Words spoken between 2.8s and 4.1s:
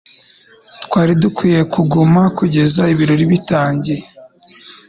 ibirori birangiye.